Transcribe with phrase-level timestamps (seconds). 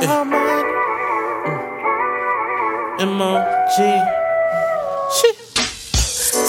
[0.00, 0.32] behind.
[3.00, 3.78] M-O-G.
[5.18, 5.36] Shit.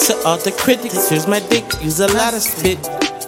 [0.06, 2.78] To all the critics, here's my dick, use a lot of spit.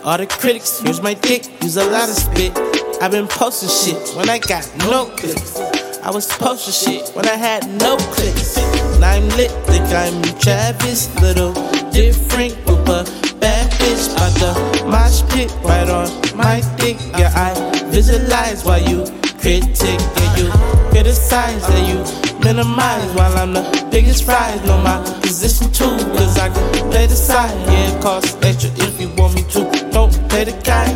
[0.04, 2.58] All the critics, here's my dick, use a lot of spit.
[3.00, 5.58] I've been posting shit when I got no clicks.
[6.02, 8.58] I was posting shit when I had no clicks.
[8.58, 11.52] And I'm lit, think I'm Travis, little
[11.90, 13.06] different group of
[13.40, 14.08] bad bitch.
[14.16, 17.54] But the mosh pit right on my dick, yeah, I
[17.90, 19.04] visualize why you
[19.42, 19.98] critic.
[20.16, 20.46] Yeah, you
[20.90, 21.98] criticize and you
[22.44, 24.64] minimize while I'm the biggest prize.
[24.64, 27.50] Know my position too, cause I can play the side.
[27.66, 29.60] Yeah, it costs extra if you want me to.
[29.90, 30.86] Don't play the guy.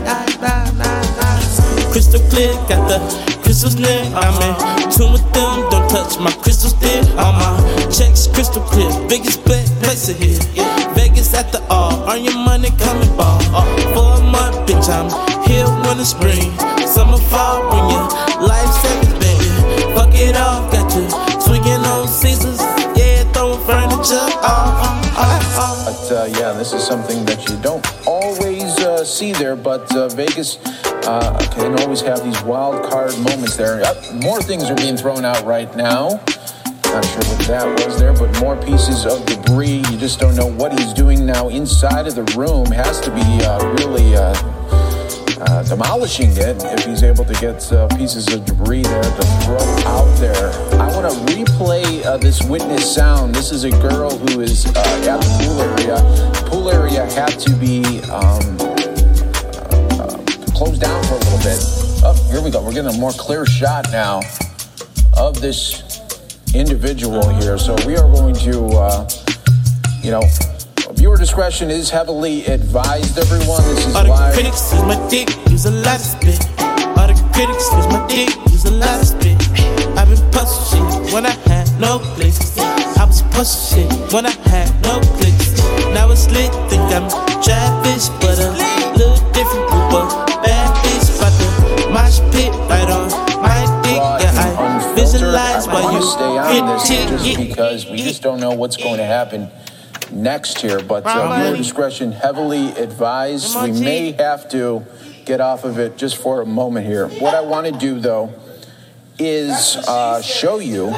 [1.91, 2.99] Crystal clear, got the
[3.43, 4.03] crystals near.
[4.15, 4.37] I'm
[4.79, 5.67] in tune with them.
[5.71, 7.03] Don't touch my crystals there.
[7.19, 7.51] All my
[7.91, 8.91] checks crystal clear.
[9.09, 10.39] Biggest bet, place it here.
[10.95, 12.09] Vegas at the all.
[12.09, 13.41] Earn your money, coming ball.
[13.51, 15.09] Uh, for a month, bitch, I'm
[15.49, 16.53] here when it's spring.
[16.87, 17.76] Summer, fall,
[25.57, 30.09] But uh, yeah, this is something that you don't always uh, see there, but uh,
[30.11, 33.83] Vegas uh, can always have these wild card moments there.
[33.83, 36.21] Uh, more things are being thrown out right now.
[36.85, 39.83] Not sure what that was there, but more pieces of debris.
[39.91, 42.67] You just don't know what he's doing now inside of the room.
[42.67, 44.15] Has to be uh, really
[45.39, 49.23] uh, uh, demolishing it if he's able to get uh, pieces of debris there to
[49.45, 50.51] throw out there.
[50.81, 53.35] I want to replay uh, this witness sound.
[53.35, 54.71] This is a girl who is uh,
[55.09, 56.51] at the pool area.
[56.51, 60.17] Pool area had to be um, uh, uh,
[60.55, 61.59] closed down for a little bit.
[62.05, 62.63] Oh, here we go.
[62.63, 64.21] We're getting a more clear shot now
[65.17, 65.83] of this
[66.55, 67.59] individual here.
[67.59, 69.09] So we are going to, uh,
[70.03, 70.23] you know,
[71.07, 73.17] viewer discretion is heavily advised.
[73.17, 76.43] Everyone, this is All the critics use my dick, use a lot of spit.
[76.99, 79.39] All the critics use my dick, use a lot of spit.
[79.95, 80.19] I've been
[80.67, 82.59] shit when I had no clicks.
[82.59, 83.23] I was
[83.71, 85.55] shit when I had no clicks.
[85.95, 87.07] Now it's lit, think I'm
[87.39, 88.51] Travis, but a
[88.99, 90.11] little different of
[90.43, 91.07] bad bitch.
[91.19, 93.07] About the mosh pit right on
[93.47, 94.03] my dick.
[94.03, 98.77] Yeah, I visualize want you stay on this just because we just don't know what's
[98.77, 99.49] going to happen
[100.11, 100.83] next here.
[100.83, 103.61] But uh, viewer discretion heavily advised.
[103.63, 104.85] We may have to
[105.25, 107.09] get off of it just for a moment here.
[107.09, 108.33] What I want to do though
[109.19, 110.95] is uh, show you.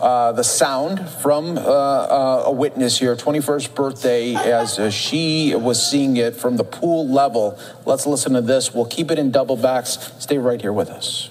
[0.00, 5.84] Uh, the sound from uh, uh, a witness here, 21st birthday, as uh, she was
[5.84, 7.58] seeing it from the pool level.
[7.84, 8.72] Let's listen to this.
[8.72, 10.12] We'll keep it in double backs.
[10.20, 11.30] Stay right here with us.